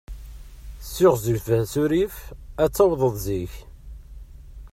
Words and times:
Ssiɣzef 0.85 1.45
asurif, 1.59 2.15
ad 2.63 2.71
tawḍeḍ 2.75 3.13
zik. 3.25 3.53